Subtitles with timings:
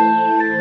[0.00, 0.59] Música